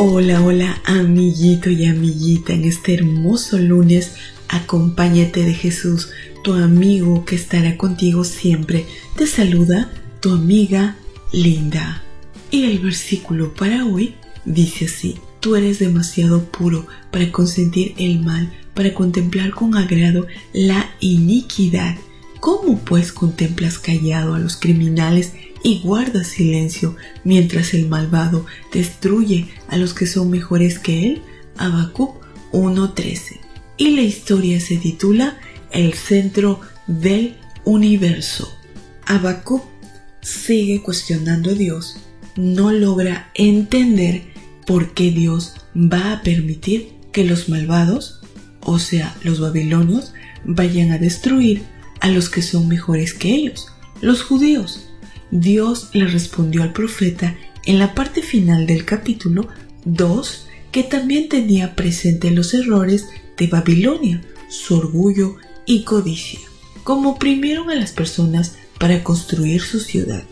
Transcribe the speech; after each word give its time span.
Hola, 0.00 0.44
hola, 0.44 0.80
amiguito 0.84 1.70
y 1.70 1.84
amiguita, 1.84 2.52
en 2.52 2.62
este 2.62 2.94
hermoso 2.94 3.58
lunes, 3.58 4.12
acompáñate 4.48 5.42
de 5.42 5.54
Jesús, 5.54 6.10
tu 6.44 6.52
amigo 6.52 7.24
que 7.24 7.34
estará 7.34 7.76
contigo 7.76 8.22
siempre. 8.22 8.86
Te 9.16 9.26
saluda 9.26 9.90
tu 10.20 10.30
amiga 10.30 10.94
Linda. 11.32 12.04
Y 12.52 12.66
el 12.66 12.78
versículo 12.78 13.54
para 13.54 13.86
hoy 13.86 14.14
dice 14.44 14.84
así, 14.84 15.16
tú 15.40 15.56
eres 15.56 15.80
demasiado 15.80 16.44
puro 16.44 16.86
para 17.10 17.32
consentir 17.32 17.94
el 17.98 18.20
mal, 18.20 18.52
para 18.74 18.94
contemplar 18.94 19.50
con 19.50 19.76
agrado 19.76 20.28
la 20.52 20.90
iniquidad. 21.00 21.96
¿Cómo 22.38 22.78
pues 22.84 23.10
contemplas 23.10 23.80
callado 23.80 24.34
a 24.34 24.38
los 24.38 24.56
criminales 24.56 25.32
y 25.62 25.80
guardas 25.80 26.28
silencio 26.28 26.96
mientras 27.24 27.74
el 27.74 27.88
malvado 27.88 28.46
destruye 28.72 29.48
a 29.68 29.76
los 29.76 29.94
que 29.94 30.06
son 30.06 30.30
mejores 30.30 30.78
que 30.78 31.06
él? 31.06 31.22
Habacuc 31.56 32.16
1.13. 32.52 33.40
Y 33.76 33.90
la 33.90 34.02
historia 34.02 34.60
se 34.60 34.76
titula 34.76 35.38
El 35.70 35.94
centro 35.94 36.60
del 36.86 37.36
universo. 37.64 38.48
Habacuc 39.06 39.64
sigue 40.20 40.82
cuestionando 40.82 41.50
a 41.50 41.54
Dios, 41.54 41.96
no 42.36 42.72
logra 42.72 43.30
entender 43.34 44.22
por 44.66 44.92
qué 44.94 45.10
Dios 45.10 45.54
va 45.74 46.12
a 46.12 46.22
permitir 46.22 46.92
que 47.12 47.24
los 47.24 47.48
malvados, 47.48 48.20
o 48.60 48.78
sea, 48.78 49.16
los 49.22 49.40
babilonios, 49.40 50.12
vayan 50.44 50.92
a 50.92 50.98
destruir 50.98 51.62
a 52.00 52.08
los 52.08 52.28
que 52.28 52.42
son 52.42 52.68
mejores 52.68 53.14
que 53.14 53.30
ellos, 53.30 53.68
los 54.00 54.22
judíos. 54.22 54.87
Dios 55.30 55.90
le 55.92 56.06
respondió 56.06 56.62
al 56.62 56.72
profeta 56.72 57.36
en 57.66 57.78
la 57.78 57.94
parte 57.94 58.22
final 58.22 58.66
del 58.66 58.84
capítulo 58.84 59.48
2 59.84 60.46
que 60.72 60.82
también 60.82 61.28
tenía 61.28 61.74
presente 61.74 62.30
los 62.30 62.54
errores 62.54 63.06
de 63.36 63.46
Babilonia, 63.46 64.22
su 64.48 64.76
orgullo 64.76 65.36
y 65.66 65.84
codicia, 65.84 66.40
cómo 66.82 67.10
oprimieron 67.10 67.70
a 67.70 67.74
las 67.74 67.92
personas 67.92 68.56
para 68.78 69.04
construir 69.04 69.60
su 69.60 69.80
ciudad, 69.80 70.24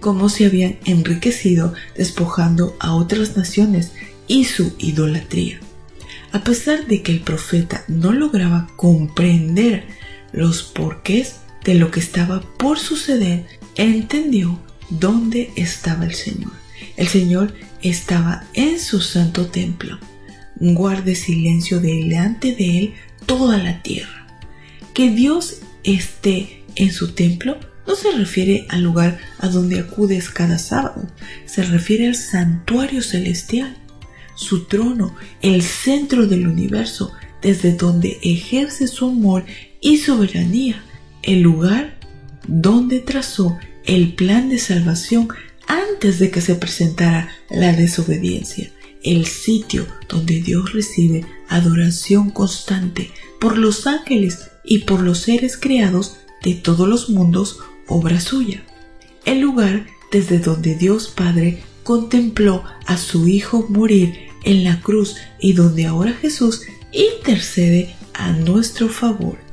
cómo 0.00 0.28
se 0.28 0.46
habían 0.46 0.78
enriquecido 0.84 1.74
despojando 1.96 2.76
a 2.78 2.94
otras 2.94 3.36
naciones 3.36 3.92
y 4.28 4.44
su 4.44 4.74
idolatría. 4.78 5.60
A 6.32 6.42
pesar 6.42 6.86
de 6.86 7.02
que 7.02 7.12
el 7.12 7.20
profeta 7.20 7.84
no 7.88 8.12
lograba 8.12 8.68
comprender 8.76 9.86
los 10.32 10.62
porqués 10.62 11.36
de 11.64 11.74
lo 11.74 11.90
que 11.90 12.00
estaba 12.00 12.40
por 12.58 12.78
suceder, 12.78 13.46
entendió 13.76 14.58
dónde 14.90 15.50
estaba 15.56 16.04
el 16.04 16.14
Señor. 16.14 16.52
El 16.96 17.08
Señor 17.08 17.54
estaba 17.82 18.44
en 18.54 18.78
su 18.78 19.00
santo 19.00 19.46
templo. 19.46 19.98
Guarde 20.56 21.14
silencio 21.14 21.80
delante 21.80 22.54
de 22.54 22.78
él 22.78 22.94
toda 23.26 23.58
la 23.58 23.82
tierra. 23.82 24.26
Que 24.92 25.10
Dios 25.10 25.58
esté 25.82 26.64
en 26.76 26.92
su 26.92 27.12
templo 27.12 27.58
no 27.86 27.96
se 27.96 28.12
refiere 28.12 28.66
al 28.70 28.82
lugar 28.82 29.18
a 29.38 29.48
donde 29.48 29.78
acudes 29.78 30.30
cada 30.30 30.58
sábado, 30.58 31.06
se 31.44 31.62
refiere 31.62 32.06
al 32.06 32.14
santuario 32.14 33.02
celestial, 33.02 33.76
su 34.34 34.64
trono, 34.64 35.14
el 35.42 35.62
centro 35.62 36.26
del 36.26 36.48
universo, 36.48 37.12
desde 37.42 37.72
donde 37.72 38.18
ejerce 38.22 38.86
su 38.86 39.06
amor 39.06 39.44
y 39.80 39.98
soberanía, 39.98 40.82
el 41.22 41.42
lugar 41.42 41.93
donde 42.46 43.00
trazó 43.00 43.58
el 43.84 44.14
plan 44.14 44.48
de 44.48 44.58
salvación 44.58 45.28
antes 45.66 46.18
de 46.18 46.30
que 46.30 46.40
se 46.40 46.54
presentara 46.54 47.30
la 47.50 47.72
desobediencia, 47.72 48.70
el 49.02 49.26
sitio 49.26 49.86
donde 50.08 50.40
Dios 50.40 50.72
recibe 50.72 51.24
adoración 51.48 52.30
constante 52.30 53.10
por 53.40 53.58
los 53.58 53.86
ángeles 53.86 54.50
y 54.64 54.78
por 54.78 55.00
los 55.00 55.18
seres 55.18 55.56
creados 55.56 56.16
de 56.42 56.54
todos 56.54 56.88
los 56.88 57.10
mundos, 57.10 57.58
obra 57.86 58.20
suya. 58.20 58.62
El 59.24 59.40
lugar 59.40 59.86
desde 60.10 60.38
donde 60.38 60.74
Dios 60.74 61.08
Padre 61.08 61.62
contempló 61.82 62.64
a 62.86 62.96
su 62.96 63.28
Hijo 63.28 63.66
morir 63.68 64.14
en 64.44 64.64
la 64.64 64.80
cruz 64.80 65.16
y 65.40 65.54
donde 65.54 65.86
ahora 65.86 66.12
Jesús 66.12 66.62
intercede 66.92 67.94
a 68.14 68.32
nuestro 68.32 68.88
favor. 68.88 69.43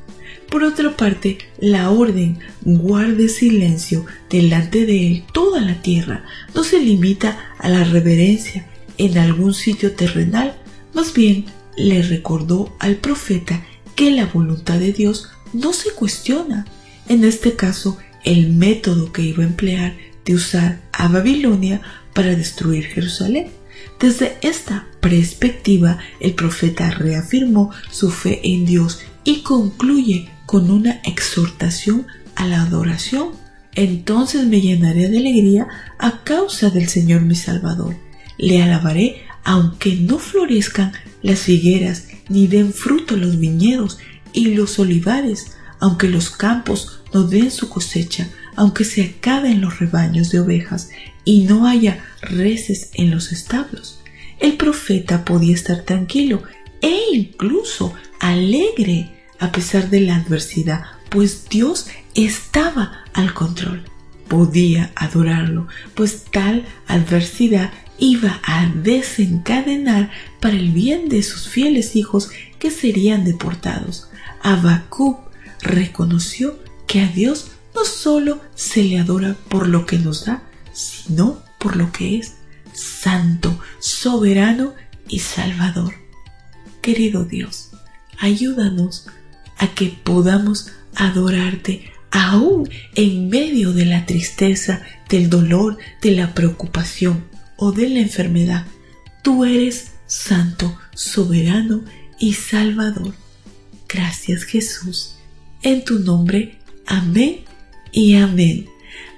Por 0.51 0.65
otra 0.65 0.97
parte, 0.97 1.37
la 1.61 1.91
orden 1.91 2.39
guarde 2.63 3.29
silencio 3.29 4.05
delante 4.29 4.85
de 4.85 5.07
él 5.07 5.23
toda 5.31 5.61
la 5.61 5.81
tierra 5.81 6.25
no 6.53 6.65
se 6.65 6.77
limita 6.81 7.39
a 7.57 7.69
la 7.69 7.85
reverencia 7.85 8.67
en 8.97 9.17
algún 9.17 9.53
sitio 9.53 9.93
terrenal, 9.93 10.57
más 10.93 11.13
bien 11.13 11.45
le 11.77 12.01
recordó 12.01 12.75
al 12.79 12.97
profeta 12.97 13.65
que 13.95 14.11
la 14.11 14.25
voluntad 14.25 14.77
de 14.77 14.91
Dios 14.91 15.29
no 15.53 15.71
se 15.71 15.91
cuestiona. 15.91 16.65
En 17.07 17.23
este 17.23 17.55
caso, 17.55 17.97
el 18.25 18.49
método 18.51 19.13
que 19.13 19.21
iba 19.21 19.43
a 19.43 19.47
emplear 19.47 19.95
de 20.25 20.35
usar 20.35 20.81
a 20.91 21.07
Babilonia 21.07 21.81
para 22.13 22.35
destruir 22.35 22.87
Jerusalén. 22.87 23.51
Desde 24.01 24.37
esta 24.41 24.85
perspectiva, 24.99 25.99
el 26.19 26.33
profeta 26.33 26.91
reafirmó 26.91 27.71
su 27.89 28.11
fe 28.11 28.41
en 28.43 28.65
Dios 28.65 28.99
y 29.23 29.43
concluye 29.43 30.29
con 30.51 30.69
una 30.69 30.99
exhortación 31.05 32.07
a 32.35 32.45
la 32.45 32.63
adoración. 32.63 33.29
Entonces 33.73 34.47
me 34.47 34.59
llenaré 34.59 35.07
de 35.07 35.19
alegría 35.19 35.65
a 35.97 36.25
causa 36.25 36.69
del 36.69 36.89
Señor 36.89 37.21
mi 37.21 37.35
Salvador. 37.35 37.95
Le 38.37 38.61
alabaré 38.61 39.21
aunque 39.45 39.95
no 39.95 40.19
florezcan 40.19 40.91
las 41.21 41.39
figueras, 41.39 42.07
ni 42.27 42.47
den 42.47 42.73
fruto 42.73 43.15
los 43.15 43.39
viñedos 43.39 43.99
y 44.33 44.53
los 44.53 44.77
olivares, 44.77 45.53
aunque 45.79 46.09
los 46.09 46.29
campos 46.29 46.99
no 47.13 47.23
den 47.23 47.49
su 47.49 47.69
cosecha, 47.69 48.27
aunque 48.57 48.83
se 48.83 49.03
acaben 49.03 49.61
los 49.61 49.79
rebaños 49.79 50.31
de 50.31 50.41
ovejas 50.41 50.89
y 51.23 51.45
no 51.45 51.65
haya 51.65 52.03
reses 52.21 52.89
en 52.95 53.09
los 53.09 53.31
establos. 53.31 54.01
El 54.37 54.57
profeta 54.57 55.23
podía 55.23 55.55
estar 55.55 55.83
tranquilo 55.83 56.43
e 56.81 56.93
incluso 57.13 57.93
alegre 58.19 59.20
a 59.41 59.51
pesar 59.51 59.89
de 59.89 60.01
la 60.01 60.15
adversidad, 60.17 60.83
pues 61.09 61.49
Dios 61.49 61.87
estaba 62.13 63.03
al 63.13 63.33
control. 63.33 63.83
Podía 64.27 64.91
adorarlo, 64.95 65.67
pues 65.95 66.25
tal 66.31 66.65
adversidad 66.87 67.71
iba 67.97 68.39
a 68.43 68.67
desencadenar 68.67 70.11
para 70.39 70.55
el 70.55 70.71
bien 70.71 71.09
de 71.09 71.23
sus 71.23 71.49
fieles 71.49 71.95
hijos 71.95 72.29
que 72.59 72.71
serían 72.71 73.25
deportados. 73.25 74.09
Habacuc 74.41 75.19
reconoció 75.61 76.59
que 76.87 77.01
a 77.01 77.07
Dios 77.07 77.51
no 77.75 77.83
solo 77.83 78.41
se 78.53 78.83
le 78.83 78.99
adora 78.99 79.35
por 79.49 79.67
lo 79.67 79.87
que 79.87 79.97
nos 79.97 80.25
da, 80.25 80.43
sino 80.71 81.41
por 81.57 81.75
lo 81.75 81.91
que 81.91 82.19
es 82.19 82.35
santo, 82.73 83.59
soberano 83.79 84.75
y 85.07 85.19
salvador. 85.19 85.95
Querido 86.81 87.25
Dios, 87.25 87.71
ayúdanos 88.19 89.07
a 89.61 89.67
que 89.75 89.95
podamos 90.03 90.71
adorarte 90.95 91.91
aún 92.09 92.67
en 92.95 93.29
medio 93.29 93.73
de 93.73 93.85
la 93.85 94.05
tristeza, 94.07 94.81
del 95.07 95.29
dolor, 95.29 95.77
de 96.01 96.11
la 96.11 96.33
preocupación 96.33 97.23
o 97.57 97.71
de 97.71 97.87
la 97.87 97.99
enfermedad. 97.99 98.65
Tú 99.23 99.45
eres 99.45 99.91
santo, 100.07 100.77
soberano 100.95 101.85
y 102.19 102.33
salvador. 102.33 103.13
Gracias 103.87 104.43
Jesús. 104.43 105.15
En 105.61 105.85
tu 105.85 105.99
nombre, 105.99 106.57
amén 106.87 107.41
y 107.91 108.15
amén. 108.15 108.65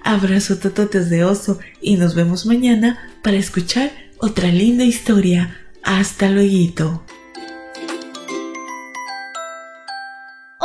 Abrazo 0.04 0.58
tototes 0.58 1.10
de 1.10 1.24
oso 1.24 1.60
y 1.82 1.96
nos 1.96 2.16
vemos 2.16 2.46
mañana 2.46 3.00
para 3.24 3.38
escuchar 3.38 3.94
otra 4.18 4.50
linda 4.50 4.84
historia. 4.84 5.58
Hasta 5.84 6.30
luego. 6.30 7.06